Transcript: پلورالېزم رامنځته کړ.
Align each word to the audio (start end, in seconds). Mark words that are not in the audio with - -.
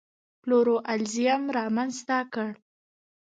پلورالېزم 0.41 1.41
رامنځته 1.57 2.17
کړ. 2.33 2.49